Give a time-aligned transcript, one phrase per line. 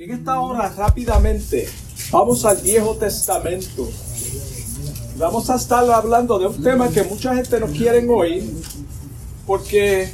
[0.00, 1.68] En esta hora rápidamente
[2.10, 3.86] vamos al Viejo Testamento.
[5.18, 8.50] Vamos a estar hablando de un tema que mucha gente no quiere oír
[9.46, 10.10] porque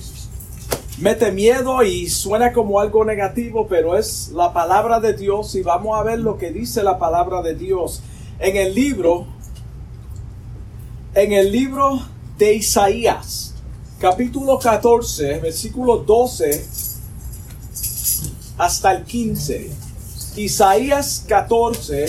[0.99, 5.96] mete miedo y suena como algo negativo, pero es la palabra de Dios y vamos
[5.96, 8.03] a ver lo que dice la palabra de Dios
[8.41, 9.29] en el libro
[11.14, 12.00] en el libro
[12.37, 13.55] de Isaías,
[14.00, 16.95] capítulo 14, versículo 12
[18.59, 19.70] hasta el 15.
[20.36, 22.06] Isaías 14,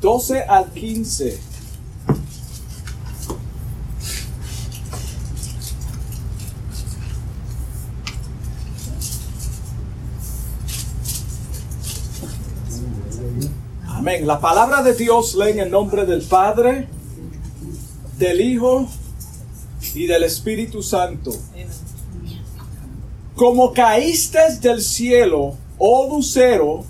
[0.00, 1.40] 12 al 15.
[13.88, 14.26] Amén.
[14.26, 16.86] La palabra de Dios lee en el nombre del Padre,
[18.18, 18.88] del Hijo
[19.94, 21.32] y del Espíritu Santo.
[23.36, 26.86] Como caíste del cielo, oh lucero,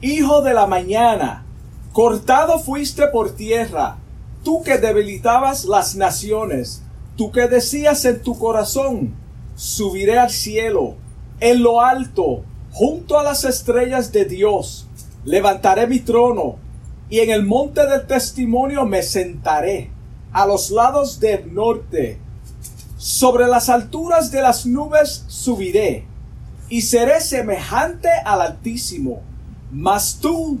[0.00, 1.44] hijo de la mañana,
[1.92, 3.96] cortado fuiste por tierra,
[4.44, 6.84] tú que debilitabas las naciones,
[7.16, 9.16] tú que decías en tu corazón,
[9.56, 10.94] subiré al cielo,
[11.40, 14.86] en lo alto, junto a las estrellas de Dios,
[15.24, 16.58] levantaré mi trono,
[17.10, 19.90] y en el monte del testimonio me sentaré,
[20.30, 22.20] a los lados del norte,
[22.98, 26.04] sobre las alturas de las nubes subiré
[26.68, 29.22] y seré semejante al Altísimo.
[29.70, 30.58] Mas tú,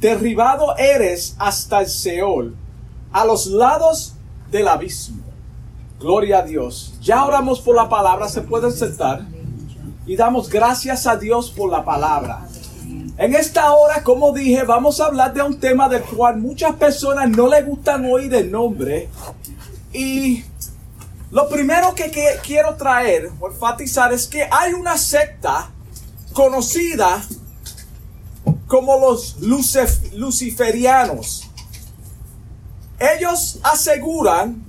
[0.00, 2.56] derribado eres hasta el Seol,
[3.12, 4.14] a los lados
[4.50, 5.22] del abismo.
[6.00, 6.94] Gloria a Dios.
[7.00, 9.24] Ya oramos por la palabra, se pueden sentar.
[10.06, 12.46] Y damos gracias a Dios por la palabra.
[13.16, 17.30] En esta hora, como dije, vamos a hablar de un tema del cual muchas personas
[17.30, 19.08] no le gustan oír el nombre.
[19.92, 20.44] Y
[21.30, 22.10] lo primero que,
[22.42, 25.70] quiero traer o enfatizar es que hay una secta
[26.32, 27.22] conocida
[28.66, 31.50] como los luciferianos.
[32.98, 34.64] Ellos aseguran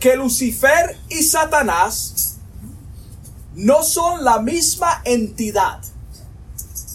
[0.00, 2.36] que Lucifer y Satanás
[3.54, 5.80] no son la misma entidad.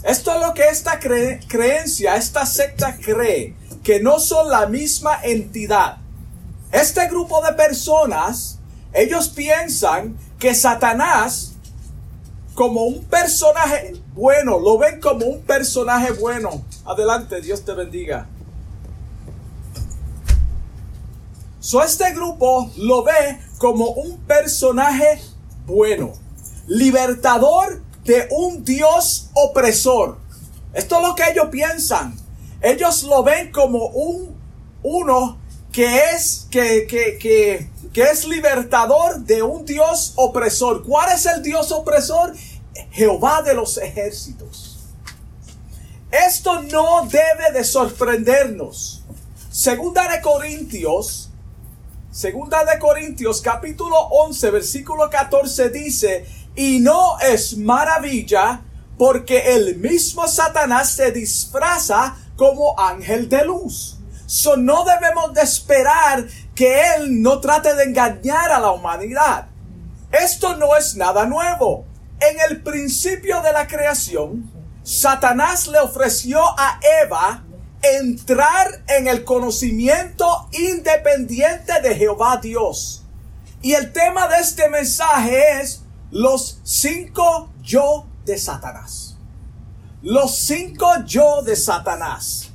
[0.03, 5.97] Esto es lo que esta creencia, esta secta cree, que no son la misma entidad.
[6.71, 8.56] Este grupo de personas
[8.93, 11.53] ellos piensan que Satanás,
[12.53, 16.65] como un personaje bueno, lo ven como un personaje bueno.
[16.85, 18.27] Adelante, Dios te bendiga.
[21.59, 25.21] So, este grupo lo ve como un personaje
[25.65, 26.13] bueno,
[26.67, 30.17] libertador de un Dios opresor.
[30.73, 32.15] Esto es lo que ellos piensan.
[32.61, 34.35] Ellos lo ven como un
[34.81, 35.37] uno
[35.71, 40.83] que es que, que, que que es libertador de un Dios opresor.
[40.83, 42.31] ¿Cuál es el Dios opresor?
[42.91, 44.77] Jehová de los ejércitos.
[46.11, 49.03] Esto no debe de sorprendernos.
[49.49, 51.31] Segunda de Corintios,
[52.11, 58.61] Segunda de Corintios capítulo 11 versículo 14 dice, y no es maravilla
[58.99, 63.97] porque el mismo Satanás se disfraza como ángel de luz.
[64.27, 69.45] So no debemos de esperar que Él no trate de engañar a la humanidad.
[70.11, 71.85] Esto no es nada nuevo.
[72.19, 74.51] En el principio de la creación,
[74.81, 77.43] Satanás le ofreció a Eva
[77.83, 83.03] entrar en el conocimiento independiente de Jehová Dios.
[83.61, 89.15] Y el tema de este mensaje es los cinco yo de Satanás.
[90.01, 92.46] Los cinco yo de Satanás.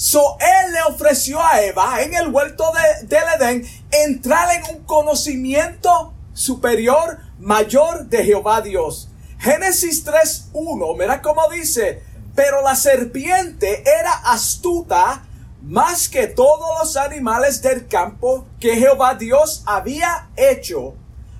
[0.00, 4.84] So él le ofreció a Eva en el huerto de, del Edén entrar en un
[4.84, 9.10] conocimiento superior, mayor de Jehová Dios.
[9.38, 12.02] Génesis 3.1, mira cómo dice,
[12.34, 15.22] pero la serpiente era astuta
[15.60, 20.94] más que todos los animales del campo que Jehová Dios había hecho,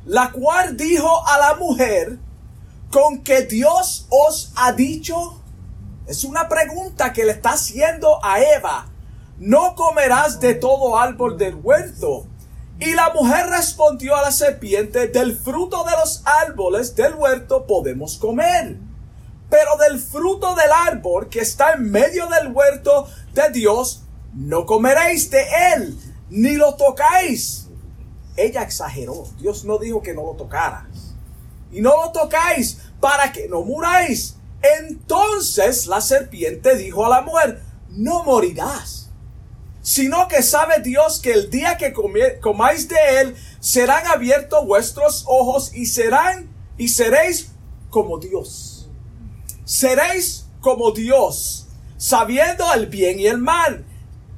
[0.04, 2.18] la cual dijo a la mujer,
[2.90, 5.39] con que Dios os ha dicho,
[6.10, 8.88] es una pregunta que le está haciendo a Eva.
[9.38, 12.26] No comerás de todo árbol del huerto.
[12.80, 18.18] Y la mujer respondió a la serpiente, del fruto de los árboles del huerto podemos
[18.18, 18.76] comer.
[19.48, 24.02] Pero del fruto del árbol que está en medio del huerto de Dios,
[24.34, 25.96] no comeréis de él,
[26.28, 27.68] ni lo tocáis.
[28.36, 29.28] Ella exageró.
[29.38, 30.88] Dios no dijo que no lo tocara.
[31.70, 34.39] Y no lo tocáis para que no muráis.
[34.62, 39.10] Entonces la serpiente dijo a la mujer, no morirás,
[39.82, 41.92] sino que sabe Dios que el día que
[42.40, 47.52] comáis de él, serán abiertos vuestros ojos y serán y seréis
[47.90, 48.88] como Dios.
[49.64, 53.84] Seréis como Dios, sabiendo el bien y el mal.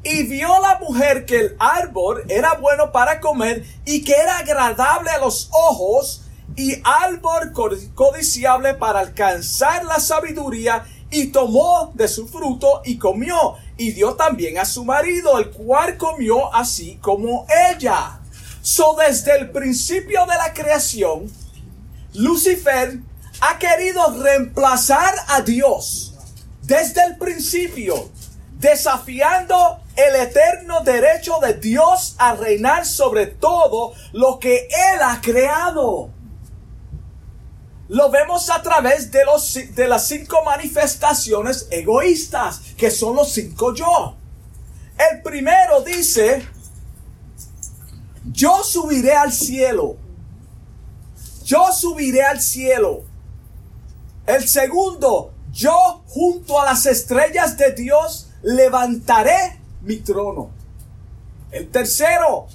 [0.05, 5.11] Y vio la mujer que el árbol era bueno para comer y que era agradable
[5.11, 6.22] a los ojos
[6.57, 7.53] y árbol
[7.95, 14.59] codiciable para alcanzar la sabiduría y tomó de su fruto y comió y dio también
[14.59, 18.21] a su marido, el cual comió así como ella.
[18.63, 21.31] So desde el principio de la creación,
[22.15, 22.99] Lucifer
[23.41, 26.15] ha querido reemplazar a Dios
[26.63, 28.11] desde el principio,
[28.59, 36.11] desafiando el eterno derecho de Dios a reinar sobre todo lo que Él ha creado.
[37.93, 43.75] Lo vemos a través de, los, de las cinco manifestaciones egoístas, que son los cinco
[43.75, 44.17] yo.
[44.97, 46.43] El primero dice,
[48.25, 49.99] yo subiré al cielo.
[51.45, 53.03] Yo subiré al cielo.
[54.25, 60.49] El segundo, yo junto a las estrellas de Dios levantaré mi trono.
[61.51, 62.47] El tercero,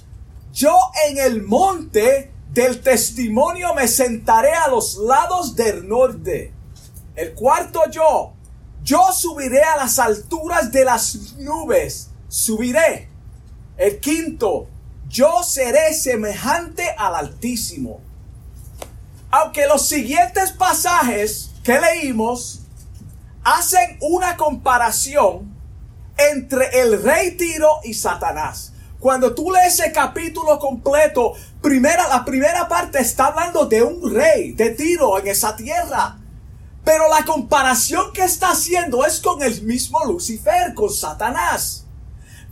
[0.52, 0.76] yo
[1.08, 6.52] en el monte del testimonio me sentaré a los lados del norte.
[7.14, 8.32] El cuarto yo,
[8.82, 13.10] yo subiré a las alturas de las nubes, subiré.
[13.76, 14.66] El quinto,
[15.08, 18.00] yo seré semejante al Altísimo.
[19.30, 22.62] Aunque los siguientes pasajes que leímos
[23.44, 25.54] hacen una comparación
[26.16, 28.72] entre el rey Tiro y Satanás.
[28.98, 34.52] Cuando tú lees ese capítulo completo, primera, la primera parte está hablando de un rey
[34.52, 36.18] de Tiro en esa tierra.
[36.84, 41.84] Pero la comparación que está haciendo es con el mismo Lucifer, con Satanás.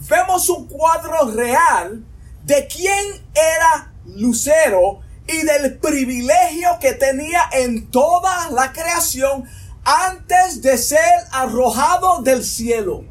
[0.08, 2.04] Vemos un cuadro real
[2.44, 9.44] de quién era Lucero y del privilegio que tenía en toda la creación
[9.84, 11.00] antes de ser
[11.32, 13.04] arrojado del cielo.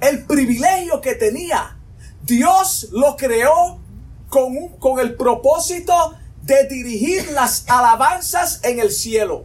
[0.00, 1.78] El privilegio que tenía.
[2.22, 3.80] Dios lo creó
[4.28, 9.44] con, con el propósito de dirigir las alabanzas en el cielo.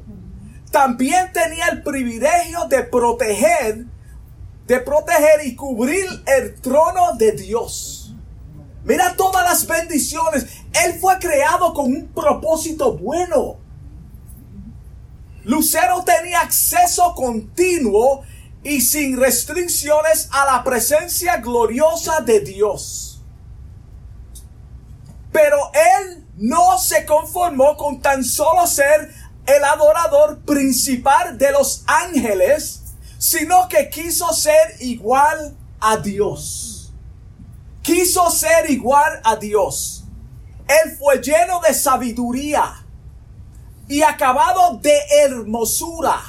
[0.71, 3.85] También tenía el privilegio de proteger,
[4.67, 8.15] de proteger y cubrir el trono de Dios.
[8.83, 10.47] Mira todas las bendiciones.
[10.85, 13.57] Él fue creado con un propósito bueno.
[15.43, 18.21] Lucero tenía acceso continuo
[18.63, 23.10] y sin restricciones a la presencia gloriosa de Dios.
[25.31, 29.13] Pero él no se conformó con tan solo ser
[29.45, 32.81] el adorador principal de los ángeles,
[33.17, 36.93] sino que quiso ser igual a Dios.
[37.81, 40.03] Quiso ser igual a Dios.
[40.67, 42.85] Él fue lleno de sabiduría
[43.87, 46.19] y acabado de hermosura.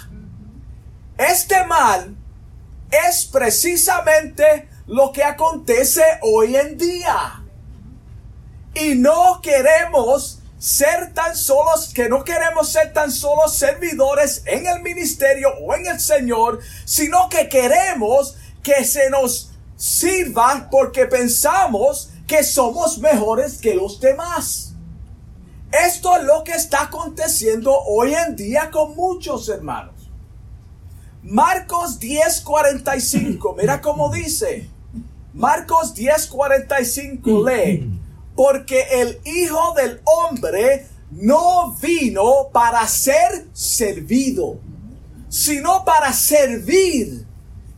[1.16, 2.16] Este mal
[2.90, 7.41] es precisamente lo que acontece hoy en día.
[8.74, 14.80] Y no queremos ser tan solos, que no queremos ser tan solos servidores en el
[14.80, 22.44] ministerio o en el Señor, sino que queremos que se nos sirva porque pensamos que
[22.44, 24.74] somos mejores que los demás.
[25.72, 29.94] Esto es lo que está aconteciendo hoy en día con muchos hermanos.
[31.22, 34.68] Marcos 10:45, mira cómo dice.
[35.32, 37.91] Marcos 10:45 lee,
[38.34, 44.58] porque el Hijo del Hombre no vino para ser servido,
[45.28, 47.26] sino para servir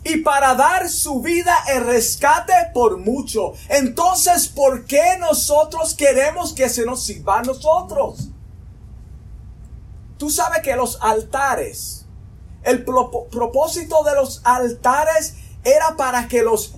[0.04, 3.54] y para dar su vida en rescate por mucho.
[3.68, 8.28] Entonces, ¿por qué nosotros queremos que se nos sirva a nosotros?
[10.18, 12.06] Tú sabes que los altares,
[12.62, 15.34] el propósito de los altares
[15.64, 16.74] era para que los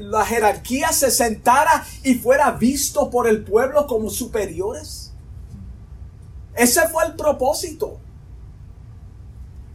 [0.00, 5.12] la jerarquía se sentara y fuera visto por el pueblo como superiores.
[6.54, 7.98] Ese fue el propósito.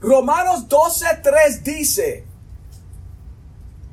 [0.01, 2.25] Romanos 12:3 dice,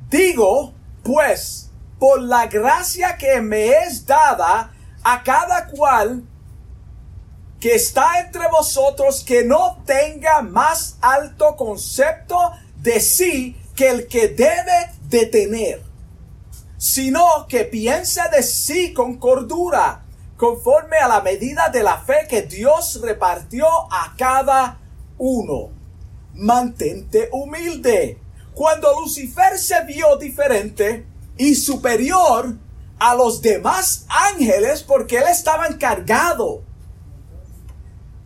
[0.09, 0.73] digo,
[1.03, 4.71] pues, por la gracia que me es dada
[5.03, 6.23] a cada cual
[7.59, 12.37] que está entre vosotros que no tenga más alto concepto
[12.75, 15.83] de sí que el que debe de tener,
[16.77, 20.03] sino que piense de sí con cordura,
[20.37, 24.79] conforme a la medida de la fe que Dios repartió a cada
[25.19, 25.69] uno.
[26.33, 28.17] Mantente humilde.
[28.55, 31.05] Cuando Lucifer se vio diferente
[31.37, 32.55] y superior
[32.97, 36.63] a los demás ángeles porque él estaba encargado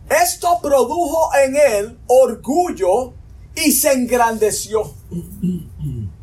[0.08, 3.12] Esto produjo en él orgullo
[3.54, 4.94] y se engrandeció.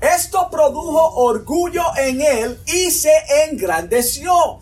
[0.02, 3.14] Esto produjo orgullo en él y se
[3.50, 4.60] engrandeció.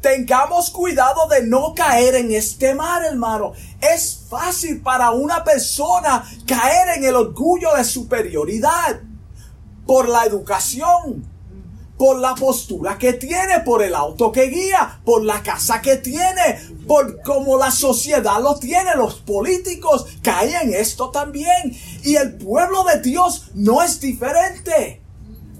[0.00, 3.52] Tengamos cuidado de no caer en este mar, hermano.
[3.80, 9.00] Es fácil para una persona caer en el orgullo de superioridad
[9.86, 11.26] por la educación,
[12.00, 16.58] por la postura que tiene, por el auto que guía, por la casa que tiene,
[16.88, 21.76] por cómo la sociedad lo tiene, los políticos caen en esto también.
[22.02, 24.99] Y el pueblo de Dios no es diferente.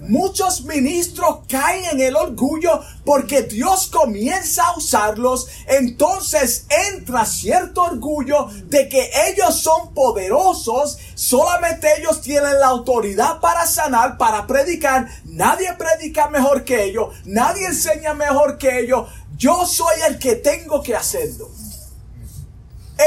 [0.01, 5.47] Muchos ministros caen en el orgullo porque Dios comienza a usarlos.
[5.67, 10.97] Entonces entra cierto orgullo de que ellos son poderosos.
[11.13, 15.07] Solamente ellos tienen la autoridad para sanar, para predicar.
[15.25, 17.13] Nadie predica mejor que ellos.
[17.25, 19.07] Nadie enseña mejor que ellos.
[19.37, 21.47] Yo soy el que tengo que hacerlo.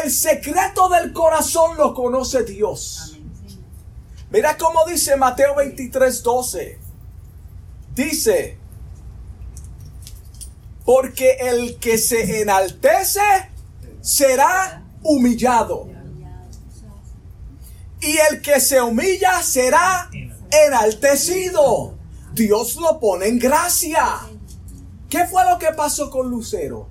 [0.03, 3.19] El secreto del corazón lo conoce Dios.
[4.31, 6.84] Mira cómo dice Mateo 23, 12.
[7.95, 8.59] Dice,
[10.85, 13.21] porque el que se enaltece
[14.01, 15.89] será humillado.
[18.01, 20.11] Y el que se humilla será
[20.67, 21.95] enaltecido.
[22.33, 24.21] Dios lo pone en gracia.
[25.09, 26.89] ¿Qué fue lo que pasó con Lucero?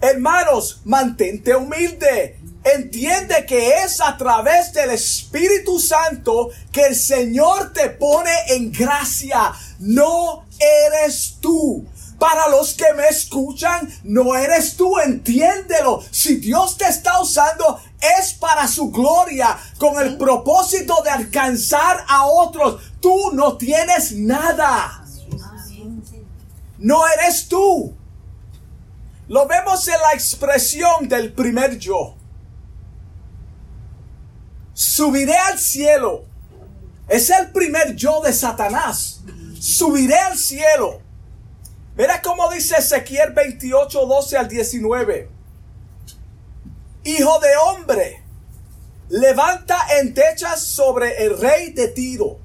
[0.00, 2.39] Hermanos, mantente humilde.
[2.74, 9.52] Entiende que es a través del Espíritu Santo que el Señor te pone en gracia.
[9.78, 11.84] No eres tú.
[12.18, 16.02] Para los que me escuchan, no eres tú, entiéndelo.
[16.10, 17.80] Si Dios te está usando,
[18.18, 22.82] es para su gloria, con el propósito de alcanzar a otros.
[23.00, 25.02] Tú no tienes nada.
[26.78, 27.94] No eres tú.
[29.28, 32.19] Lo vemos en la expresión del primer yo
[34.80, 36.24] subiré al cielo.
[37.06, 39.20] Es el primer yo de Satanás.
[39.60, 41.02] Subiré al cielo.
[41.96, 45.28] Mira cómo dice Ezequiel 28, 12 al 19.
[47.04, 48.22] Hijo de hombre,
[49.10, 52.38] levanta en techas sobre el rey de Tiro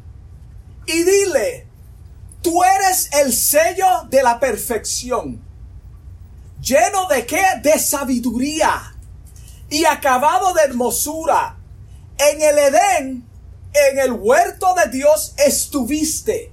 [0.88, 1.68] y dile,
[2.42, 5.42] tú eres el sello de la perfección,
[6.62, 7.44] lleno de qué?
[7.62, 8.94] De sabiduría
[9.70, 11.58] y acabado de hermosura
[12.18, 13.30] en el Edén,
[13.74, 16.52] en el huerto de Dios estuviste.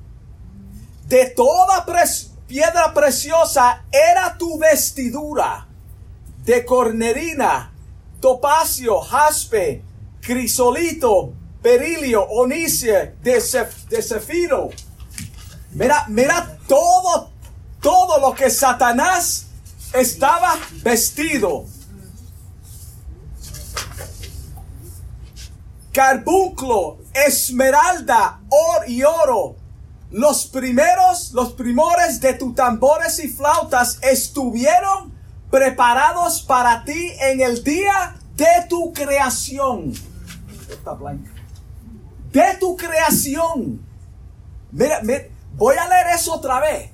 [1.06, 1.84] De toda
[2.46, 5.68] piedra preciosa era tu vestidura.
[6.44, 7.72] De cornerina,
[8.20, 9.82] topacio, jaspe,
[10.20, 14.70] crisolito, berilio, onice, de, cefiro.
[15.72, 17.30] Mira, mira todo,
[17.80, 19.46] todo lo que Satanás
[19.92, 21.64] estaba vestido.
[25.92, 29.56] Carbunclo, esmeralda, or y oro.
[30.10, 35.12] Los primeros, los primores de tus tambores y flautas estuvieron
[35.50, 39.92] preparados para ti en el día de tu creación.
[42.32, 43.80] De tu creación.
[44.70, 46.90] Mira, mira, voy a leer eso otra vez.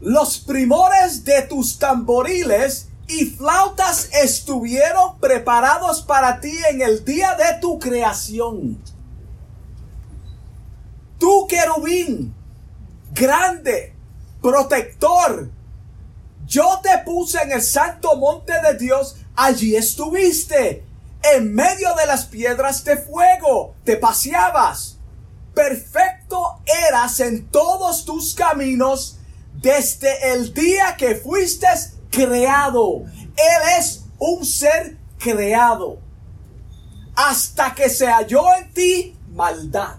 [0.00, 7.60] Los primores de tus tamboriles y flautas estuvieron preparados para ti en el día de
[7.60, 8.82] tu creación.
[11.18, 12.34] Tú querubín,
[13.12, 13.94] grande,
[14.42, 15.50] protector,
[16.46, 20.84] yo te puse en el santo monte de Dios, allí estuviste,
[21.34, 24.98] en medio de las piedras de fuego, te paseabas.
[25.54, 29.18] Perfecto eras en todos tus caminos
[29.54, 31.66] desde el día que fuiste
[32.10, 33.04] creado.
[33.36, 35.98] Él es un ser creado.
[37.14, 39.96] Hasta que se halló en ti maldad.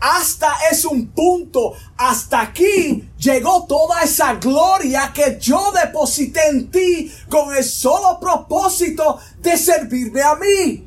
[0.00, 1.74] Hasta es un punto.
[1.96, 9.20] Hasta aquí llegó toda esa gloria que yo deposité en ti con el solo propósito
[9.38, 10.84] de servirme a mí.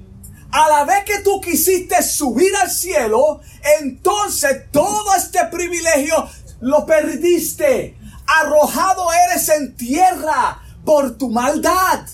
[0.51, 3.39] A la vez que tú quisiste subir al cielo,
[3.79, 12.07] entonces todo este privilegio lo perdiste arrojado eres en tierra por tu maldad.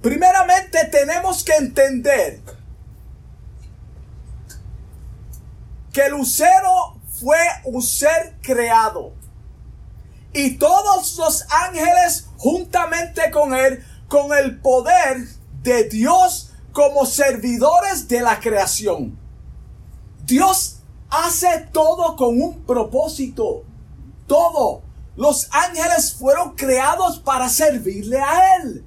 [0.00, 2.40] Primeramente tenemos que entender
[5.92, 9.12] que Lucero fue un ser creado
[10.32, 15.18] y todos los ángeles juntamente con él, con el poder
[15.62, 19.18] de Dios como servidores de la creación.
[20.24, 20.81] Dios
[21.12, 23.64] hace todo con un propósito.
[24.26, 24.82] Todo.
[25.14, 28.84] Los ángeles fueron creados para servirle a Él.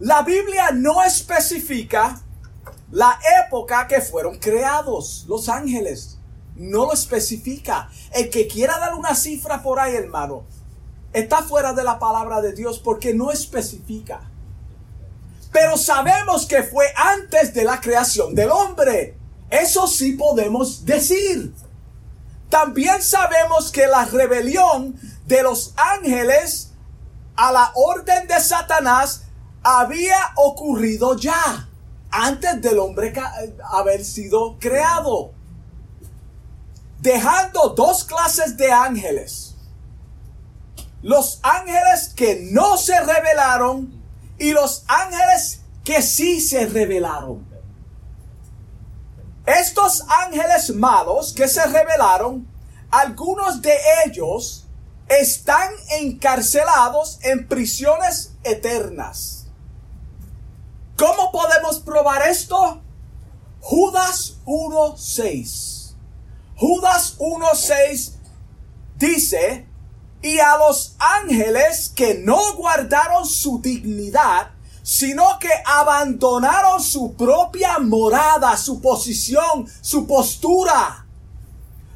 [0.00, 2.20] La Biblia no especifica
[2.90, 6.18] la época que fueron creados los ángeles.
[6.56, 7.90] No lo especifica.
[8.12, 10.44] El que quiera dar una cifra por ahí, hermano,
[11.12, 14.22] está fuera de la palabra de Dios porque no especifica.
[15.52, 19.21] Pero sabemos que fue antes de la creación del hombre.
[19.52, 21.54] Eso sí podemos decir.
[22.48, 26.70] También sabemos que la rebelión de los ángeles
[27.36, 29.24] a la orden de Satanás
[29.62, 31.68] había ocurrido ya,
[32.10, 33.12] antes del hombre
[33.70, 35.32] haber sido creado.
[37.00, 39.54] Dejando dos clases de ángeles.
[41.02, 44.02] Los ángeles que no se rebelaron
[44.38, 47.51] y los ángeles que sí se rebelaron.
[49.46, 52.46] Estos ángeles malos que se rebelaron,
[52.90, 54.66] algunos de ellos
[55.08, 59.46] están encarcelados en prisiones eternas.
[60.96, 62.80] ¿Cómo podemos probar esto?
[63.60, 65.94] Judas 1.6.
[66.56, 68.12] Judas 1.6
[68.96, 69.66] dice,
[70.22, 74.51] y a los ángeles que no guardaron su dignidad,
[74.82, 81.06] sino que abandonaron su propia morada, su posición, su postura.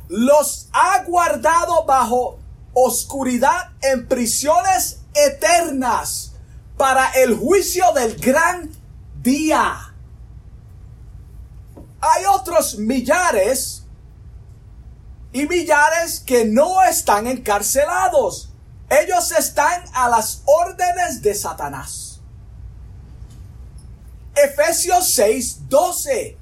[0.08, 2.38] Los ha guardado bajo
[2.72, 6.32] oscuridad en prisiones eternas
[6.76, 8.70] para el juicio del gran
[9.22, 9.94] día.
[12.00, 13.84] Hay otros millares
[15.32, 18.50] y millares que no están encarcelados.
[18.88, 22.05] Ellos están a las órdenes de Satanás.
[24.36, 26.36] Efesios 6, 12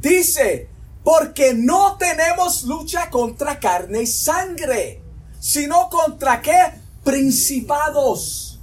[0.00, 0.68] dice,
[1.04, 5.02] porque no tenemos lucha contra carne y sangre,
[5.40, 6.80] sino contra qué?
[7.02, 8.60] Principados,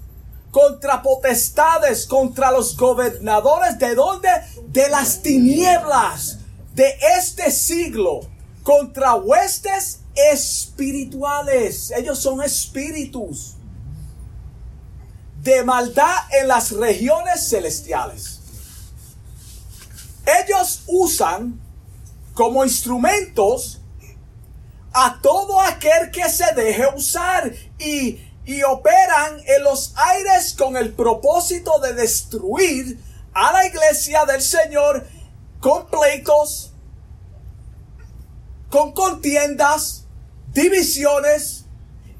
[0.52, 4.30] contra potestades, contra los gobernadores, ¿de dónde?
[4.68, 6.40] De las tinieblas
[6.74, 8.22] de este siglo,
[8.64, 10.00] contra huestes
[10.32, 11.92] espirituales.
[11.92, 13.56] Ellos son espíritus
[15.42, 18.39] de maldad en las regiones celestiales.
[20.44, 21.60] Ellos usan
[22.34, 23.82] como instrumentos
[24.94, 28.20] a todo aquel que se deje usar y,
[28.68, 33.00] operan en los aires con el propósito de destruir
[33.32, 35.06] a la iglesia del Señor
[35.60, 36.74] con pleitos,
[38.72, 40.06] con contiendas,
[40.52, 41.66] divisiones,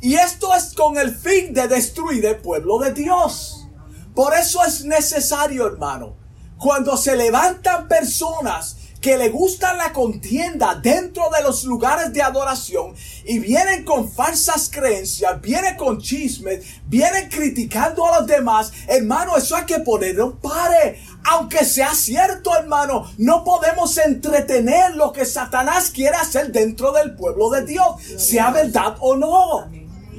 [0.02, 3.68] y esto es con el fin de destruir el pueblo de Dios.
[4.14, 6.16] Por eso es necesario, hermano,
[6.60, 12.94] cuando se levantan personas que le gustan la contienda dentro de los lugares de adoración
[13.24, 19.56] y vienen con falsas creencias, vienen con chismes, vienen criticando a los demás, hermano, eso
[19.56, 21.00] hay que ponerle un pare.
[21.32, 27.50] Aunque sea cierto, hermano, no podemos entretener lo que Satanás quiere hacer dentro del pueblo
[27.50, 27.86] de Dios,
[28.18, 29.70] sea verdad o no.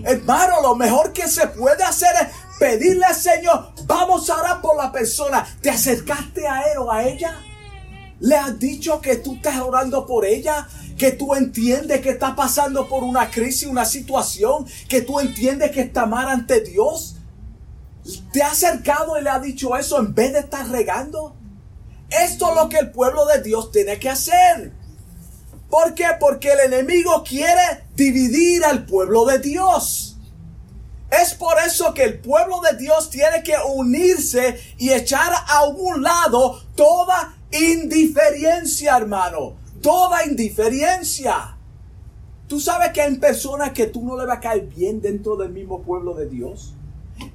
[0.05, 2.29] Hermano, lo mejor que se puede hacer es
[2.61, 5.45] pedirle al Señor, vamos a orar por la persona.
[5.63, 7.41] ¿Te acercaste a él o a ella?
[8.21, 10.69] ¿Le has dicho que tú estás orando por ella?
[10.99, 15.81] Que tú entiendes que está pasando por una crisis, una situación, que tú entiendes que
[15.81, 17.17] está mal ante Dios.
[18.31, 21.35] ¿Te ha acercado y le ha dicho eso en vez de estar regando?
[22.11, 24.75] Esto es lo que el pueblo de Dios tiene que hacer.
[25.71, 26.09] ¿Por qué?
[26.19, 30.10] Porque el enemigo quiere dividir al pueblo de Dios.
[31.11, 36.03] Es por eso que el pueblo de Dios tiene que unirse y echar a un
[36.03, 39.55] lado toda indiferencia, hermano.
[39.83, 41.57] Toda indiferencia.
[42.47, 45.51] Tú sabes que hay personas que tú no le va a caer bien dentro del
[45.51, 46.75] mismo pueblo de Dios.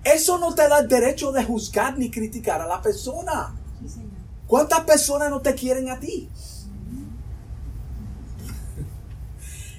[0.04, 3.56] Eso no te da el derecho de juzgar ni criticar a la persona.
[4.48, 6.30] ¿Cuántas personas no te quieren a ti?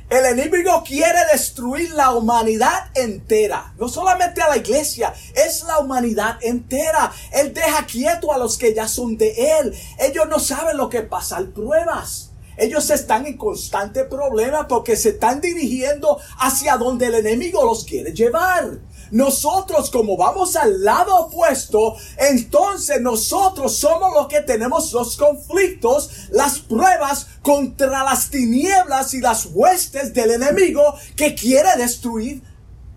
[0.09, 3.75] El enemigo quiere destruir la humanidad entera.
[3.77, 7.13] No solamente a la iglesia, es la humanidad entera.
[7.33, 9.77] Él deja quieto a los que ya son de él.
[9.99, 12.31] Ellos no saben lo que pasa, pruebas.
[12.57, 18.13] Ellos están en constante problema porque se están dirigiendo hacia donde el enemigo los quiere
[18.13, 18.79] llevar.
[19.11, 26.59] Nosotros como vamos al lado opuesto, entonces nosotros somos los que tenemos los conflictos, las
[26.59, 30.83] pruebas contra las tinieblas y las huestes del enemigo
[31.15, 32.43] que quiere destruir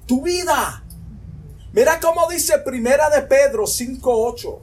[0.05, 0.83] tu vida.
[1.71, 4.59] Mira cómo dice Primera de Pedro 5:8.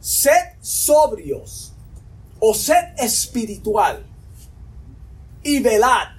[0.00, 1.72] Sed sobrios
[2.38, 4.06] o sed espiritual
[5.42, 6.17] y velad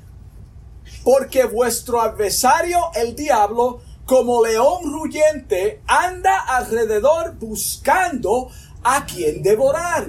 [1.03, 8.49] porque vuestro adversario, el diablo, como león ruyente, anda alrededor buscando
[8.83, 10.07] a quien devorar.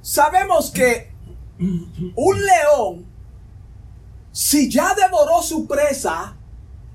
[0.00, 1.12] Sabemos que
[1.58, 3.06] un león,
[4.30, 6.36] si ya devoró su presa,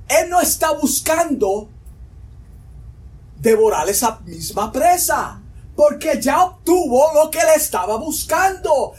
[0.08, 1.70] él no está buscando
[3.38, 5.42] devorar esa misma presa,
[5.76, 8.94] porque ya obtuvo lo que le estaba buscando.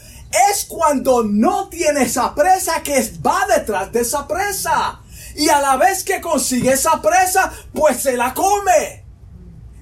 [0.49, 5.01] Es cuando no tiene esa presa que va detrás de esa presa.
[5.35, 9.05] Y a la vez que consigue esa presa, pues se la come.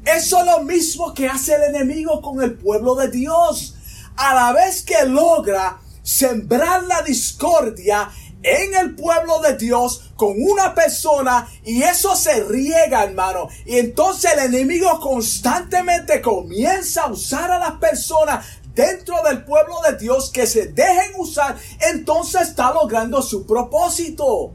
[0.05, 3.75] Eso es lo mismo que hace el enemigo con el pueblo de Dios.
[4.15, 8.09] A la vez que logra sembrar la discordia
[8.41, 13.49] en el pueblo de Dios con una persona y eso se riega, hermano.
[13.65, 19.97] Y entonces el enemigo constantemente comienza a usar a las personas dentro del pueblo de
[19.97, 21.57] Dios que se dejen usar,
[21.91, 24.51] entonces está logrando su propósito.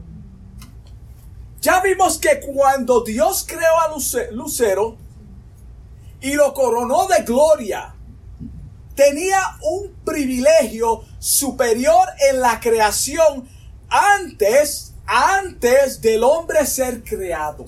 [1.61, 3.95] Ya vimos que cuando Dios creó a
[4.31, 4.97] Lucero
[6.21, 7.95] y lo coronó de gloria,
[8.95, 13.47] tenía un privilegio superior en la creación
[13.89, 17.65] antes, antes del hombre ser creado.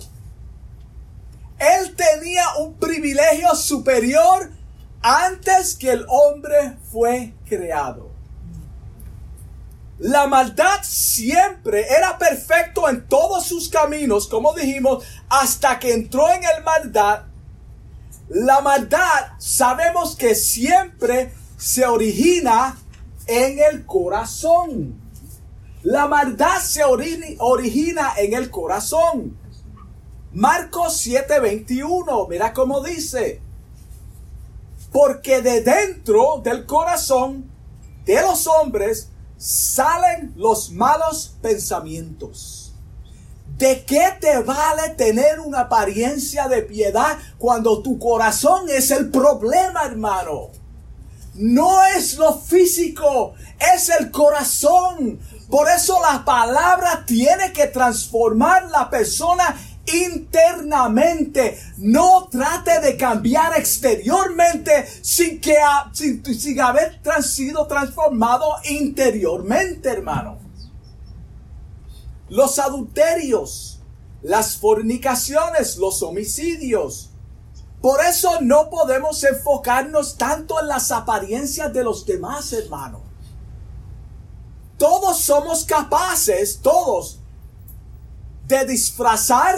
[1.59, 4.51] Él tenía un privilegio superior
[5.01, 8.09] antes que el hombre fue creado.
[9.99, 16.43] La maldad siempre era perfecto en todos sus caminos, como dijimos, hasta que entró en
[16.43, 17.23] el maldad.
[18.29, 22.77] La maldad sabemos que siempre se origina
[23.25, 25.01] en el corazón.
[25.81, 29.37] La maldad se origina en el corazón.
[30.33, 33.41] Marcos 7:21, mira cómo dice.
[34.97, 37.51] Porque de dentro del corazón
[38.03, 42.73] de los hombres salen los malos pensamientos.
[43.59, 49.83] ¿De qué te vale tener una apariencia de piedad cuando tu corazón es el problema,
[49.85, 50.49] hermano?
[51.35, 53.35] No es lo físico,
[53.75, 55.19] es el corazón.
[55.47, 59.55] Por eso la palabra tiene que transformar la persona
[59.87, 61.59] internamente.
[61.77, 65.55] No trate de cambiar exteriormente sin que
[65.93, 70.39] sin, haber sido transformado interiormente, hermano.
[72.29, 73.79] Los adulterios,
[74.21, 77.11] las fornicaciones, los homicidios.
[77.81, 83.01] Por eso no podemos enfocarnos tanto en las apariencias de los demás, hermano.
[84.77, 87.19] Todos somos capaces, todos,
[88.47, 89.55] de disfrazar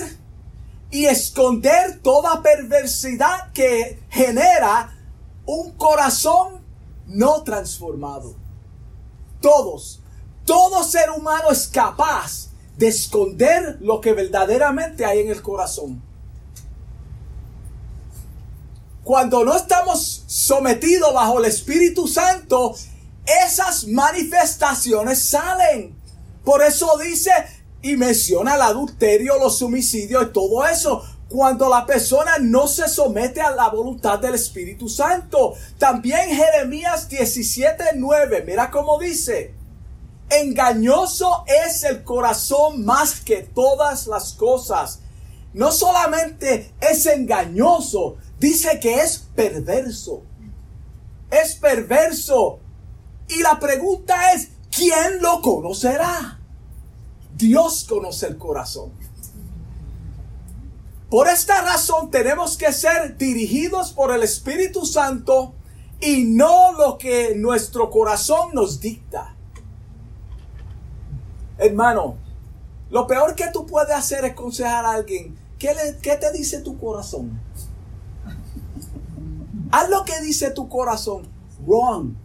[0.91, 4.97] y esconder toda perversidad que genera
[5.45, 6.62] un corazón
[7.06, 8.36] no transformado.
[9.41, 10.02] Todos,
[10.45, 16.02] todo ser humano es capaz de esconder lo que verdaderamente hay en el corazón.
[19.04, 22.75] Cuando no estamos sometidos bajo el Espíritu Santo,
[23.45, 25.95] esas manifestaciones salen.
[26.43, 27.32] Por eso dice
[27.82, 31.04] y menciona el adulterio, los homicidios y todo eso.
[31.30, 35.54] Cuando la persona no se somete a la voluntad del Espíritu Santo.
[35.78, 39.54] También Jeremías 17:9, mira cómo dice.
[40.30, 45.00] Engañoso es el corazón más que todas las cosas.
[45.54, 50.24] No solamente es engañoso, dice que es perverso.
[51.32, 52.60] Es perverso.
[53.28, 56.38] Y la pregunta es, ¿quién lo conocerá?
[57.39, 58.91] Dios conoce el corazón.
[61.10, 65.54] Por esta razón tenemos que ser dirigidos por el Espíritu Santo
[66.02, 69.34] y no lo que nuestro corazón nos dicta.
[71.58, 72.17] Hermano,
[72.89, 75.38] lo peor que tú puedes hacer es aconsejar a alguien.
[75.58, 77.39] ¿Qué, ¿Qué te dice tu corazón?
[79.71, 81.25] Haz lo que dice tu corazón.
[81.65, 82.15] Wrong.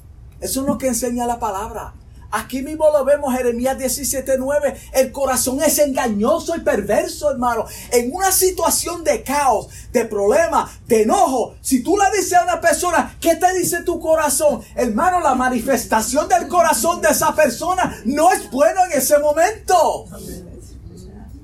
[0.40, 1.94] Eso es lo que enseña la palabra.
[2.36, 4.74] Aquí mismo lo vemos, Jeremías 17:9.
[4.92, 7.64] El corazón es engañoso y perverso, hermano.
[7.92, 12.60] En una situación de caos, de problema, de enojo, si tú le dices a una
[12.60, 14.62] persona, ¿qué te dice tu corazón?
[14.74, 20.06] Hermano, la manifestación del corazón de esa persona no es bueno en ese momento.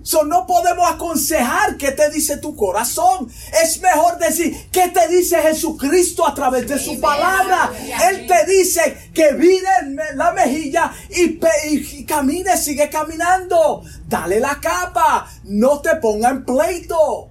[0.02, 3.30] So, no podemos aconsejar qué te dice tu corazón.
[3.62, 7.70] Es mejor decir qué te dice Jesucristo a través de su palabra.
[8.08, 9.68] Él te dice que vine
[10.14, 11.38] la mejilla y,
[11.70, 13.82] y, camine, sigue caminando.
[14.06, 15.28] Dale la capa.
[15.44, 17.28] No te ponga en pleito.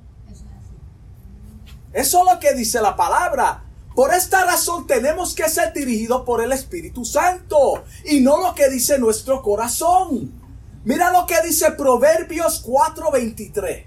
[1.91, 3.63] Eso es lo que dice la palabra.
[3.95, 8.69] Por esta razón tenemos que ser dirigidos por el Espíritu Santo y no lo que
[8.69, 10.38] dice nuestro corazón.
[10.83, 13.85] Mira lo que dice Proverbios 4:23.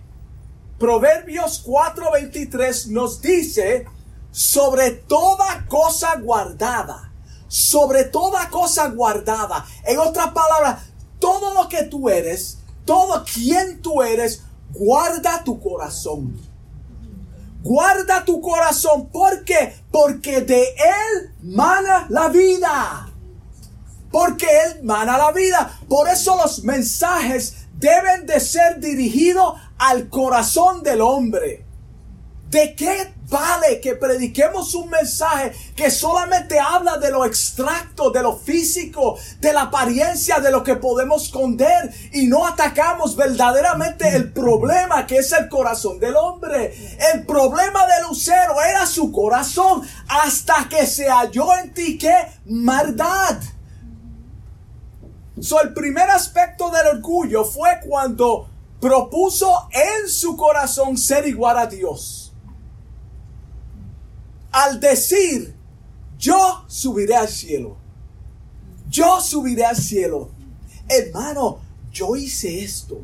[0.78, 3.86] Proverbios 4:23 nos dice,
[4.30, 7.12] sobre toda cosa guardada,
[7.48, 9.64] sobre toda cosa guardada.
[9.84, 10.84] En otras palabras,
[11.18, 16.36] todo lo que tú eres, todo quien tú eres, guarda tu corazón.
[17.62, 19.08] Guarda tu corazón.
[19.08, 19.76] ¿Por qué?
[19.92, 23.11] Porque de él mana la vida.
[24.12, 25.80] Porque él mana la vida.
[25.88, 31.64] Por eso los mensajes deben de ser dirigidos al corazón del hombre.
[32.48, 38.36] ¿De qué vale que prediquemos un mensaje que solamente habla de lo extracto, de lo
[38.36, 45.06] físico, de la apariencia, de lo que podemos esconder y no atacamos verdaderamente el problema
[45.06, 46.74] que es el corazón del hombre?
[47.14, 53.38] El problema de Lucero era su corazón hasta que se halló en ti que maldad.
[55.40, 58.48] So, el primer aspecto del orgullo fue cuando
[58.80, 62.22] propuso en su corazón ser igual a Dios
[64.52, 65.54] al decir,
[66.18, 67.78] yo subiré al cielo.
[68.88, 70.30] Yo subiré al cielo.
[70.88, 73.00] Hermano, yo hice esto.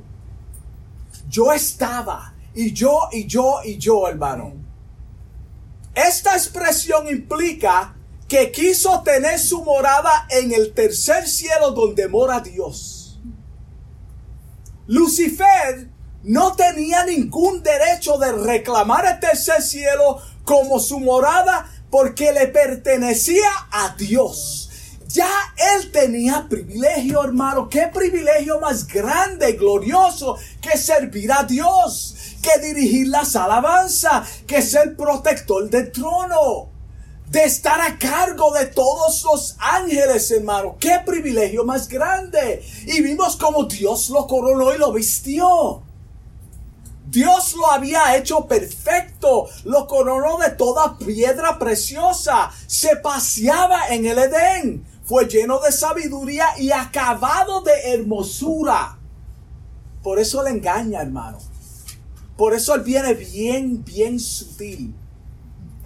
[1.29, 2.35] Yo estaba.
[2.55, 4.53] Y yo, y yo, y yo, hermano.
[5.95, 7.97] Esta expresión implica
[8.29, 13.19] que quiso tener su morada en el tercer cielo donde mora Dios.
[14.87, 15.89] Lucifer
[16.23, 23.49] no tenía ningún derecho de reclamar el tercer cielo como su morada porque le pertenecía
[23.71, 24.69] a Dios.
[25.09, 25.31] Ya
[25.75, 27.71] él tenía privilegio, hermano.
[27.71, 34.97] Qué privilegio más grande glorioso que servir a Dios, que dirigir las alabanzas, que ser
[34.97, 36.78] protector del trono,
[37.31, 40.77] de estar a cargo de todos los ángeles, hermano.
[40.81, 42.65] Qué privilegio más grande.
[42.87, 45.83] Y vimos como Dios lo coronó y lo vistió.
[47.11, 54.19] Dios lo había hecho perfecto, lo coronó de toda piedra preciosa, se paseaba en el
[54.19, 58.99] Edén, fue lleno de sabiduría y acabado de hermosura.
[60.03, 61.39] Por eso le engaña, hermano.
[62.37, 64.95] Por eso él viene bien, bien sutil.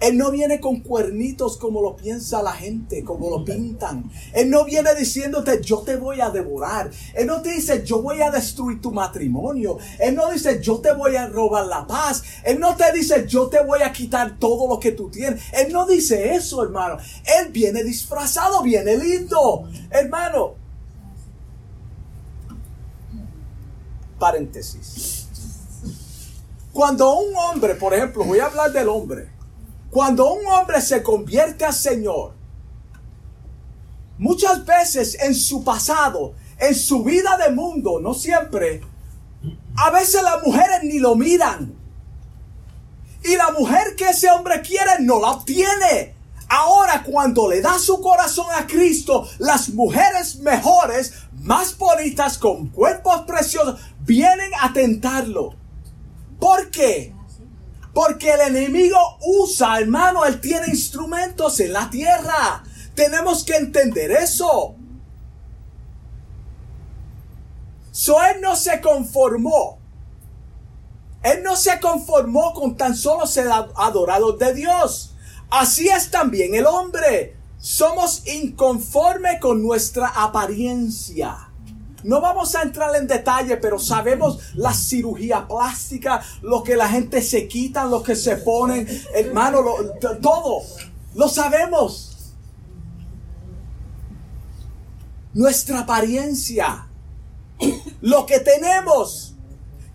[0.03, 4.11] Él no viene con cuernitos como lo piensa la gente, como lo pintan.
[4.33, 6.91] Él no viene diciéndote yo te voy a devorar.
[7.15, 9.77] Él no te dice yo voy a destruir tu matrimonio.
[9.99, 12.21] Él no dice yo te voy a robar la paz.
[12.43, 15.41] Él no te dice yo te voy a quitar todo lo que tú tienes.
[15.53, 16.97] Él no dice eso, hermano.
[17.39, 19.69] Él viene disfrazado, viene lindo.
[19.89, 20.55] Hermano.
[24.19, 25.29] Paréntesis.
[26.73, 29.32] Cuando un hombre, por ejemplo, voy a hablar del hombre
[29.93, 32.33] cuando un hombre se convierte al Señor,
[34.17, 38.81] muchas veces en su pasado, en su vida de mundo, no siempre,
[39.77, 41.75] a veces las mujeres ni lo miran.
[43.23, 46.15] Y la mujer que ese hombre quiere no la obtiene.
[46.49, 53.21] Ahora cuando le da su corazón a Cristo, las mujeres mejores, más bonitas, con cuerpos
[53.27, 55.53] preciosos, vienen a tentarlo.
[56.39, 57.12] ¿Por qué?
[57.93, 62.63] Porque el enemigo usa, hermano, él tiene instrumentos en la tierra.
[62.95, 64.75] Tenemos que entender eso.
[67.91, 69.77] So él no se conformó.
[71.21, 75.15] Él no se conformó con tan solo ser adorado de Dios.
[75.49, 77.37] Así es también el hombre.
[77.59, 81.52] Somos inconformes con nuestra apariencia.
[82.03, 87.21] No vamos a entrar en detalle, pero sabemos la cirugía plástica, lo que la gente
[87.21, 89.63] se quita, lo que se ponen, hermano,
[90.21, 90.61] todo.
[91.15, 92.33] Lo sabemos.
[95.33, 96.87] Nuestra apariencia,
[98.01, 99.35] lo que tenemos.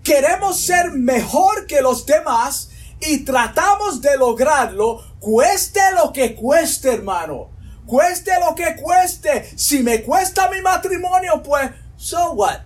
[0.03, 7.51] Queremos ser mejor que los demás y tratamos de lograrlo, cueste lo que cueste, hermano.
[7.87, 9.51] Cueste lo que cueste.
[9.57, 12.61] Si me cuesta mi matrimonio, pues So what?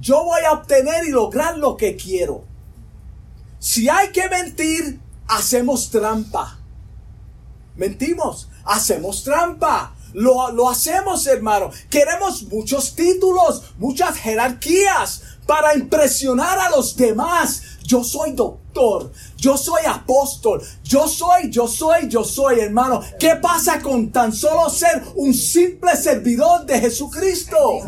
[0.00, 2.44] Yo voy a obtener y lograr lo que quiero.
[3.58, 6.58] Si hay que mentir, hacemos trampa.
[7.74, 9.92] Mentimos, hacemos trampa.
[10.12, 11.70] Lo, lo, hacemos, hermano.
[11.90, 17.62] Queremos muchos títulos, muchas jerarquías para impresionar a los demás.
[17.82, 18.60] Yo soy doctor,
[19.36, 23.00] yo soy apóstol, yo soy, yo soy, yo soy, hermano.
[23.18, 27.80] ¿Qué pasa con tan solo ser un simple servidor de Jesucristo?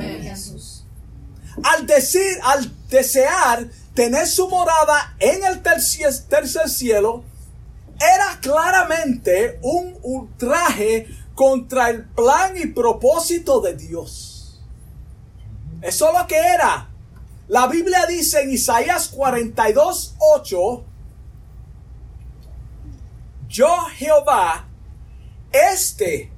[1.63, 7.25] Al decir, al desear tener su morada en el tercer, cielo,
[7.99, 14.63] era claramente un ultraje contra el plan y propósito de Dios.
[15.83, 16.88] Eso es lo que era.
[17.49, 20.85] La Biblia dice en Isaías 42, 8,
[23.49, 24.69] yo Jehová,
[25.51, 26.31] este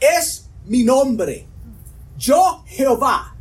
[0.00, 1.46] es mi nombre.
[2.16, 3.36] Yo Jehová,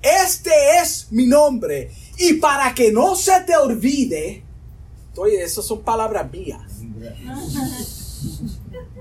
[0.00, 1.92] este es mi nombre.
[2.16, 4.42] Y para que no se te olvide,
[5.16, 6.62] oye, esas son palabras mías.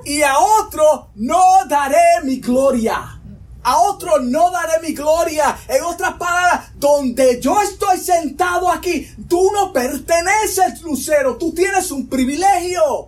[0.04, 3.21] Y a otro no daré mi gloria.
[3.64, 5.58] A otro no daré mi gloria.
[5.68, 11.38] En otras palabras, donde yo estoy sentado aquí, tú no perteneces, Lucero.
[11.38, 13.08] Tú tienes un privilegio.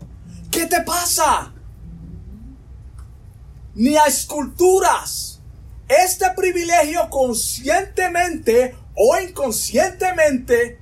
[0.51, 1.51] ¿Qué te pasa?
[3.73, 5.41] Ni a esculturas.
[5.87, 10.79] Este privilegio conscientemente o inconscientemente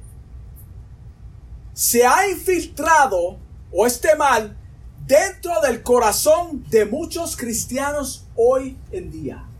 [1.73, 3.39] se ha infiltrado
[3.71, 4.57] o este mal
[5.07, 9.50] dentro del corazón de muchos cristianos hoy en día.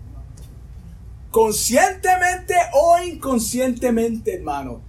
[1.31, 4.81] Conscientemente o inconscientemente, hermano.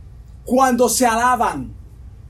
[0.45, 1.75] Cuando se alaban,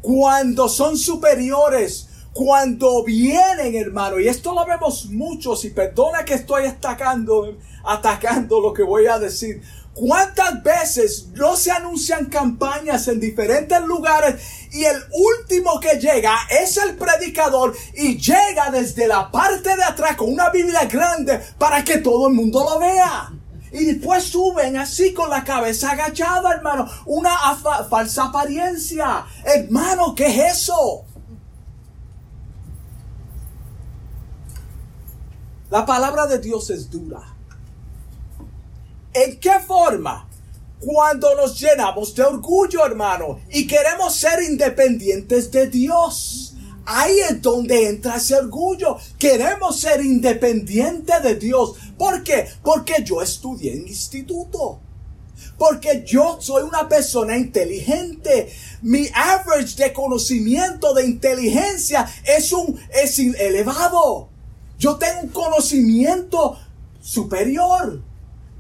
[0.01, 6.67] cuando son superiores, cuando vienen, hermano, y esto lo vemos muchos, y perdona que estoy
[6.67, 9.63] atacando, atacando lo que voy a decir,
[9.95, 14.41] ¿Cuántas veces no se anuncian campañas en diferentes lugares
[14.73, 20.17] y el último que llega es el predicador y llega desde la parte de atrás
[20.17, 23.33] con una Biblia grande para que todo el mundo lo vea?
[23.73, 26.89] Y después suben así con la cabeza agachada, hermano.
[27.07, 27.37] Una
[27.89, 29.25] falsa apariencia.
[29.45, 31.05] Hermano, ¿qué es eso?
[35.71, 37.23] La palabra de Dios es dura.
[39.15, 40.29] ¿En qué forma?
[40.79, 46.55] Cuando nos llenamos de orgullo, hermano, y queremos ser independientes de Dios.
[46.85, 48.99] Ahí es donde entra ese orgullo.
[49.19, 51.77] Queremos ser independientes de Dios.
[51.97, 52.49] ¿Por qué?
[52.63, 54.81] Porque yo estudié en instituto.
[55.59, 58.53] Porque yo soy una persona inteligente.
[58.83, 64.29] Mi average de conocimiento, de inteligencia es un es elevado.
[64.79, 66.59] Yo tengo un conocimiento
[67.01, 68.01] superior.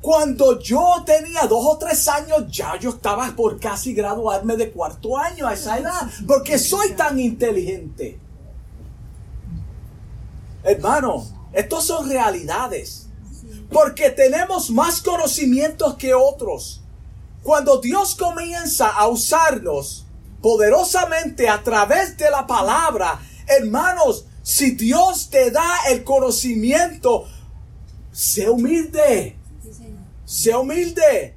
[0.01, 5.16] Cuando yo tenía dos o tres años, ya yo estaba por casi graduarme de cuarto
[5.16, 8.18] año a esa edad, porque soy tan inteligente.
[10.64, 13.02] Hermano, estos son realidades,
[13.73, 16.83] porque tenemos más conocimientos que otros.
[17.43, 20.07] Cuando Dios comienza a usarnos
[20.41, 27.27] poderosamente a través de la palabra, hermanos, si Dios te da el conocimiento,
[28.13, 29.37] sé humilde
[30.33, 31.35] Sé humilde.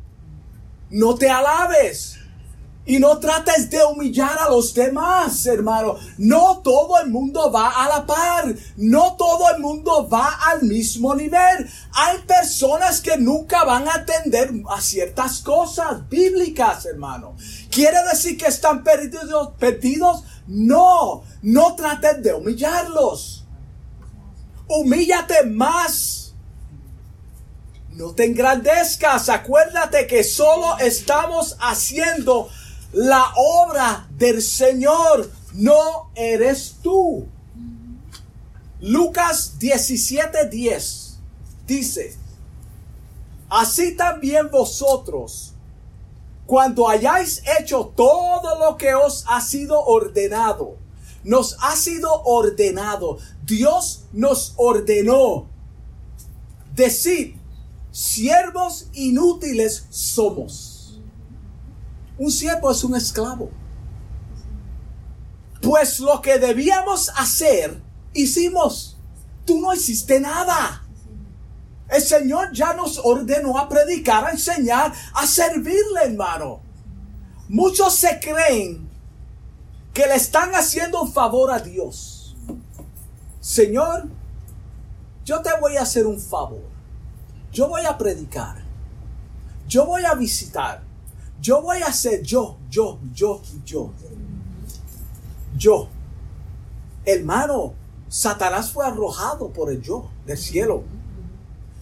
[0.90, 2.15] No te alabes.
[2.86, 5.96] Y no trates de humillar a los demás, hermano.
[6.18, 8.54] No todo el mundo va a la par.
[8.78, 11.70] No todo el mundo va al mismo nivel.
[11.94, 17.36] Hay personas que nunca van a atender a ciertas cosas bíblicas, hermano.
[17.72, 19.54] ¿Quiere decir que están perdidos?
[19.58, 20.24] perdidos?
[20.48, 23.46] No, no trates de humillarlos.
[24.68, 26.26] Humíllate más
[27.96, 32.50] no te engrandezcas, acuérdate que solo estamos haciendo
[32.96, 37.28] la obra del Señor, no eres tú.
[38.80, 41.18] Lucas 17:10
[41.68, 42.16] dice,
[43.50, 45.52] así también vosotros,
[46.46, 50.78] cuando hayáis hecho todo lo que os ha sido ordenado,
[51.26, 55.48] nos ha sido ordenado, Dios nos ordenó,
[56.74, 57.36] decir,
[57.92, 60.75] siervos inútiles somos.
[62.18, 63.50] Un siervo es un esclavo.
[65.62, 67.82] Pues lo que debíamos hacer,
[68.14, 68.98] hicimos.
[69.46, 70.84] Tú no hiciste nada.
[71.90, 76.62] El Señor ya nos ordenó a predicar, a enseñar, a servirle, hermano.
[77.48, 78.90] Muchos se creen
[79.94, 82.36] que le están haciendo un favor a Dios.
[83.40, 84.08] Señor,
[85.24, 86.76] yo te voy a hacer un favor
[87.56, 88.58] yo voy a predicar,
[89.66, 90.84] yo voy a visitar,
[91.42, 93.92] yo voy a hacer yo, yo, yo, yo.
[95.58, 95.88] Yo.
[97.06, 97.74] Hermano,
[98.10, 100.84] Satanás fue arrojado por el yo del cielo.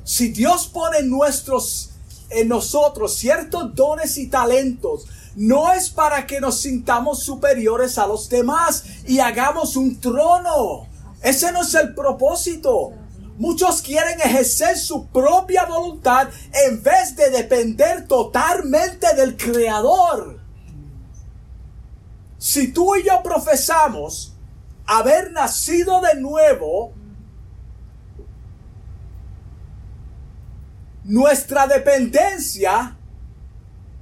[0.03, 1.91] Si Dios pone en nuestros
[2.29, 8.29] en nosotros ciertos dones y talentos, no es para que nos sintamos superiores a los
[8.29, 10.87] demás y hagamos un trono.
[11.21, 12.91] Ese no es el propósito.
[13.37, 16.29] Muchos quieren ejercer su propia voluntad
[16.67, 20.39] en vez de depender totalmente del Creador.
[22.37, 24.33] Si tú y yo profesamos
[24.85, 26.93] haber nacido de nuevo,
[31.03, 32.97] nuestra dependencia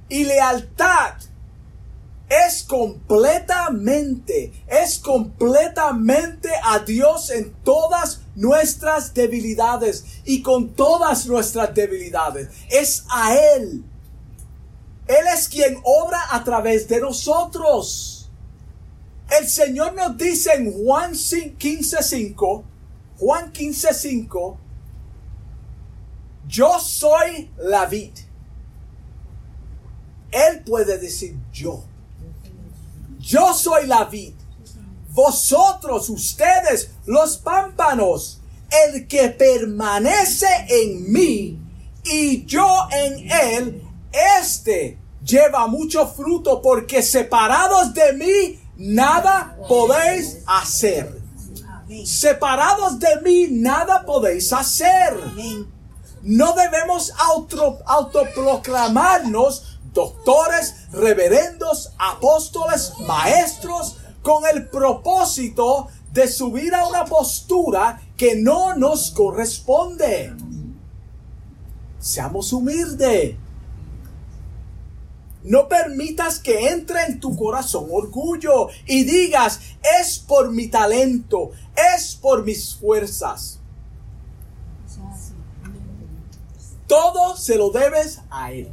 [0.08, 1.14] y lealtad
[2.28, 12.48] es completamente, es completamente a Dios en todas nuestras debilidades y con todas nuestras debilidades.
[12.70, 13.84] Es a Él.
[15.06, 18.30] Él es quien obra a través de nosotros.
[19.40, 22.64] El Señor nos dice en Juan 15:5,
[23.18, 24.56] Juan 15:5,
[26.46, 28.12] yo soy la vid.
[30.30, 31.84] Él puede decir yo.
[33.18, 34.34] Yo soy la vid.
[35.12, 38.40] Vosotros, ustedes, los pámpanos.
[38.86, 41.58] El que permanece en mí
[42.04, 51.20] y yo en él, este lleva mucho fruto porque separados de mí nada podéis hacer.
[52.06, 55.14] Separados de mí nada podéis hacer.
[56.22, 67.04] No debemos auto, autoproclamarnos doctores, reverendos, apóstoles, maestros, con el propósito de subir a una
[67.04, 70.32] postura que no nos corresponde.
[71.98, 73.36] Seamos humildes.
[75.44, 79.60] No permitas que entre en tu corazón orgullo y digas,
[80.00, 81.50] es por mi talento,
[81.96, 83.58] es por mis fuerzas.
[86.86, 88.70] Todo se lo debes a Él.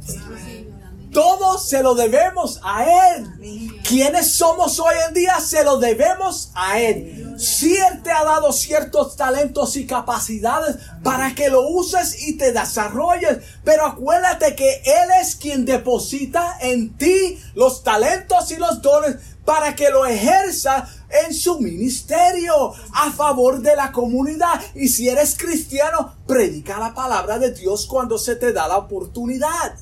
[1.12, 3.80] Todo se lo debemos a Él.
[3.82, 5.40] ¿Quiénes somos hoy en día?
[5.40, 7.34] Se lo debemos a Él.
[7.38, 12.52] Si Él te ha dado ciertos talentos y capacidades para que lo uses y te
[12.52, 13.38] desarrolles.
[13.64, 19.74] Pero acuérdate que Él es quien deposita en ti los talentos y los dones para
[19.74, 20.88] que lo ejerza
[21.26, 24.60] en su ministerio a favor de la comunidad.
[24.76, 29.74] Y si eres cristiano, predica la palabra de Dios cuando se te da la oportunidad.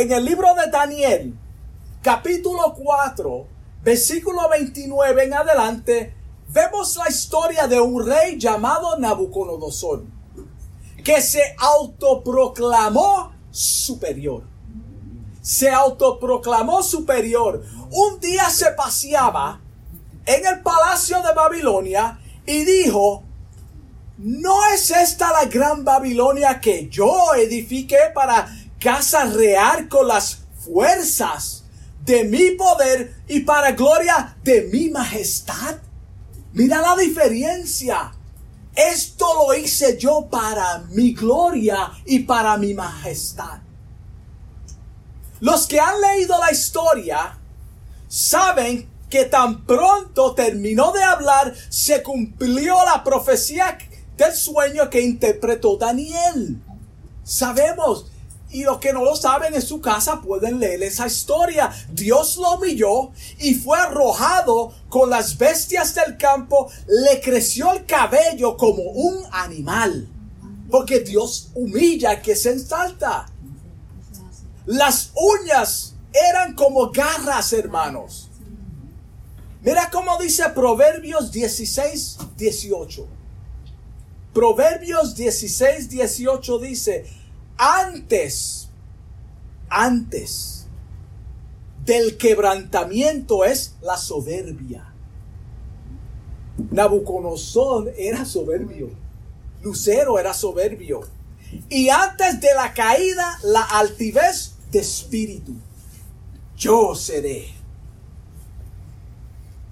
[0.00, 1.34] En el libro de Daniel,
[2.00, 3.46] capítulo 4,
[3.82, 6.14] versículo 29 en adelante,
[6.48, 10.04] vemos la historia de un rey llamado Nabucodonosor,
[11.04, 14.44] que se autoproclamó superior.
[15.42, 17.62] Se autoproclamó superior.
[17.90, 19.60] Un día se paseaba
[20.24, 23.22] en el palacio de Babilonia y dijo,
[24.16, 28.48] ¿no es esta la gran Babilonia que yo edifiqué para
[28.80, 31.64] casa real con las fuerzas
[32.04, 35.76] de mi poder y para gloria de mi majestad.
[36.52, 38.12] Mira la diferencia.
[38.74, 43.58] Esto lo hice yo para mi gloria y para mi majestad.
[45.40, 47.38] Los que han leído la historia
[48.08, 53.76] saben que tan pronto terminó de hablar, se cumplió la profecía
[54.16, 56.62] del sueño que interpretó Daniel.
[57.24, 58.06] Sabemos
[58.52, 61.70] y los que no lo saben en su casa pueden leer esa historia.
[61.92, 66.70] Dios lo humilló y fue arrojado con las bestias del campo.
[66.86, 70.08] Le creció el cabello como un animal.
[70.70, 73.26] Porque Dios humilla al que se ensalta.
[74.66, 78.28] Las uñas eran como garras, hermanos.
[79.62, 83.06] Mira cómo dice Proverbios 16, 18.
[84.32, 87.04] Proverbios 16, 18 dice,
[87.60, 88.70] antes,
[89.68, 90.66] antes
[91.84, 94.94] del quebrantamiento es la soberbia.
[96.70, 98.90] Nabucodonosor era soberbio.
[99.62, 101.02] Lucero era soberbio.
[101.68, 105.52] Y antes de la caída, la altivez de espíritu.
[106.56, 107.48] Yo seré.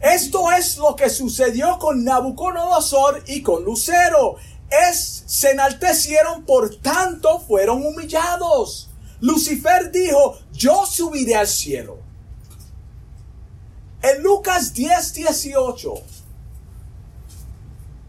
[0.00, 4.36] Esto es lo que sucedió con Nabucodonosor y con Lucero
[4.70, 8.90] es, se enaltecieron, por tanto fueron humillados.
[9.20, 11.98] Lucifer dijo, yo subiré al cielo.
[14.00, 15.94] En Lucas 10, 18,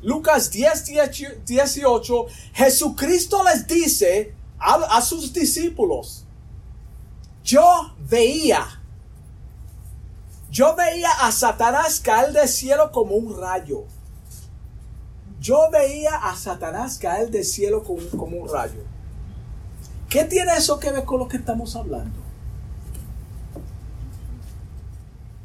[0.01, 6.25] Lucas 10, 18, Jesucristo les dice a, a sus discípulos,
[7.43, 8.81] yo veía,
[10.51, 13.85] yo veía a Satanás caer del cielo como un rayo
[15.39, 18.83] yo veía a Satanás caer del cielo como, un rayo.
[20.09, 22.19] ¿Qué tiene eso que ver con lo que estamos hablando?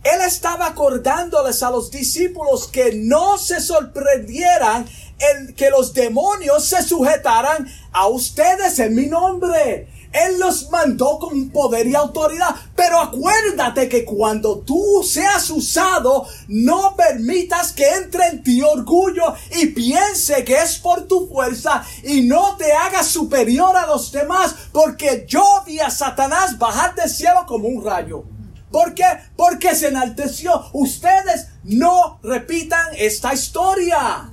[0.02, 4.86] Él estaba acordándoles a los discípulos que no se sorprendieran
[5.18, 9.88] en que los demonios se sujetaran a ustedes en mi nombre.
[10.14, 12.54] Él los mandó con poder y autoridad.
[12.76, 19.66] Pero acuérdate que cuando tú seas usado, no permitas que entre en ti orgullo y
[19.66, 24.54] piense que es por tu fuerza y no te hagas superior a los demás.
[24.72, 28.24] Porque yo vi a Satanás bajar del cielo como un rayo.
[28.70, 29.04] ¿Por qué?
[29.36, 30.64] Porque se enalteció.
[30.72, 34.30] Ustedes no repitan esta historia.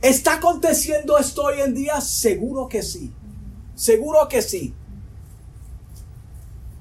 [0.00, 2.00] ¿Está aconteciendo esto hoy en día?
[2.00, 3.12] Seguro que sí.
[3.76, 4.74] Seguro que sí.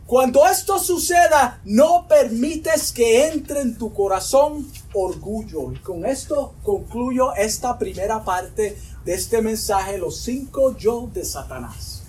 [0.07, 5.71] Cuando esto suceda, no permites que entre en tu corazón orgullo.
[5.71, 12.03] Y con esto concluyo esta primera parte de este mensaje, los cinco yo de Satanás.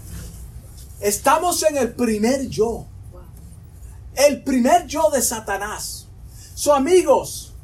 [1.00, 2.86] Estamos en el primer yo.
[4.14, 6.06] El primer yo de Satanás.
[6.54, 7.54] So amigos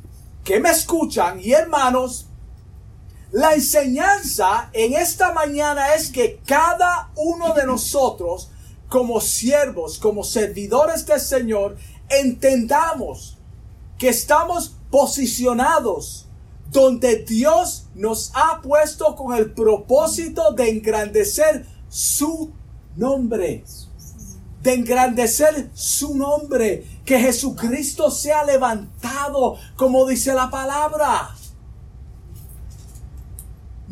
[0.44, 2.26] que me escuchan y hermanos,
[3.32, 8.50] la enseñanza en esta mañana es que cada uno de nosotros,
[8.88, 11.78] como siervos, como servidores del Señor,
[12.10, 13.38] entendamos
[13.98, 16.28] que estamos posicionados
[16.70, 22.52] donde Dios nos ha puesto con el propósito de engrandecer su
[22.96, 23.64] nombre.
[24.62, 26.84] De engrandecer su nombre.
[27.06, 31.34] Que Jesucristo sea levantado, como dice la palabra.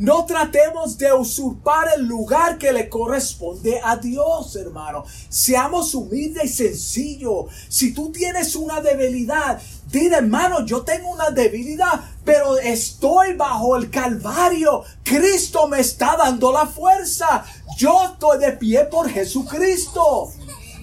[0.01, 5.05] No tratemos de usurpar el lugar que le corresponde a Dios, hermano.
[5.28, 7.53] Seamos humildes y sencillos.
[7.68, 9.61] Si tú tienes una debilidad,
[9.92, 14.84] dile, hermano, yo tengo una debilidad, pero estoy bajo el Calvario.
[15.03, 17.44] Cristo me está dando la fuerza.
[17.76, 20.32] Yo estoy de pie por Jesucristo.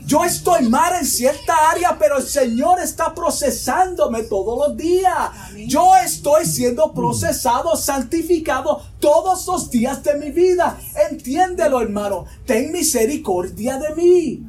[0.08, 5.32] Yo estoy mal en cierta área, pero el Señor está procesándome todos los días.
[5.68, 10.80] Yo estoy siendo procesado, santificado todos los días de mi vida.
[11.12, 12.24] Entiéndelo, hermano.
[12.46, 14.48] Ten misericordia de mí.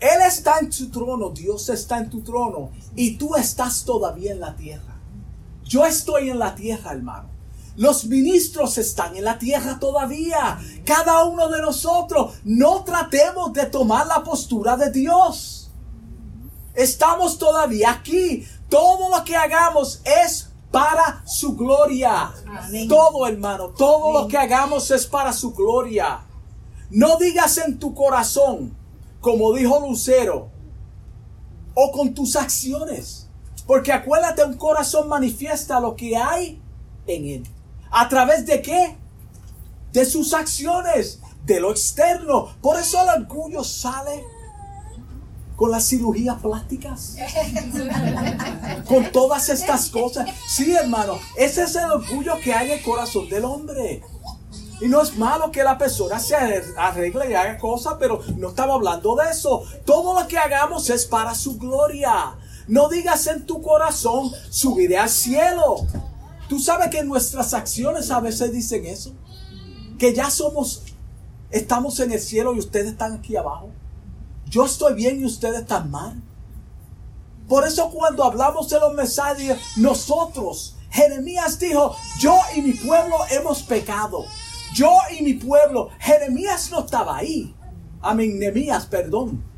[0.00, 4.40] Él está en tu trono, Dios está en tu trono y tú estás todavía en
[4.40, 4.96] la tierra.
[5.62, 7.33] Yo estoy en la tierra, hermano.
[7.76, 10.58] Los ministros están en la tierra todavía.
[10.84, 15.70] Cada uno de nosotros no tratemos de tomar la postura de Dios.
[16.74, 18.46] Estamos todavía aquí.
[18.68, 22.32] Todo lo que hagamos es para su gloria.
[22.88, 26.24] Todo hermano, todo lo que hagamos es para su gloria.
[26.90, 28.76] No digas en tu corazón,
[29.20, 30.48] como dijo Lucero,
[31.74, 33.28] o con tus acciones.
[33.66, 36.60] Porque acuérdate, un corazón manifiesta lo que hay
[37.06, 37.53] en él.
[37.96, 38.96] ¿A través de qué?
[39.92, 42.48] De sus acciones, de lo externo.
[42.60, 44.24] Por eso el orgullo sale
[45.54, 47.16] con las cirugías plásticas,
[48.88, 50.28] con todas estas cosas.
[50.48, 54.02] Sí, hermano, ese es el orgullo que hay en el corazón del hombre.
[54.80, 56.34] Y no es malo que la persona se
[56.76, 59.62] arregle y haga cosas, pero no estamos hablando de eso.
[59.86, 62.34] Todo lo que hagamos es para su gloria.
[62.66, 65.86] No digas en tu corazón, subiré al cielo.
[66.48, 69.12] Tú sabes que nuestras acciones a veces dicen eso.
[69.98, 70.82] Que ya somos,
[71.50, 73.70] estamos en el cielo y ustedes están aquí abajo.
[74.46, 76.20] Yo estoy bien y ustedes están mal.
[77.48, 83.62] Por eso cuando hablamos de los mensajes, nosotros, Jeremías dijo, yo y mi pueblo hemos
[83.62, 84.24] pecado.
[84.74, 87.54] Yo y mi pueblo, Jeremías no estaba ahí.
[88.00, 89.53] Amén, Nemías, perdón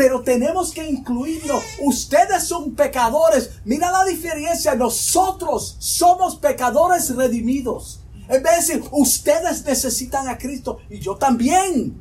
[0.00, 1.60] pero tenemos que incluirlo.
[1.82, 3.50] Ustedes son pecadores.
[3.66, 4.74] Mira la diferencia.
[4.74, 8.00] Nosotros somos pecadores redimidos.
[8.26, 12.00] En vez de decir, ustedes necesitan a Cristo y yo también.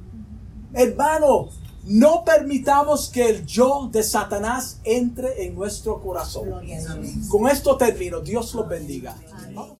[0.74, 1.50] Hermano,
[1.84, 6.52] no permitamos que el yo de Satanás entre en nuestro corazón.
[7.28, 8.22] Con esto termino.
[8.22, 9.14] Dios los bendiga.